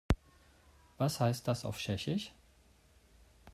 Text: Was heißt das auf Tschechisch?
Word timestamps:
Was 0.97 1.19
heißt 1.19 1.47
das 1.47 1.63
auf 1.63 1.77
Tschechisch? 1.77 2.33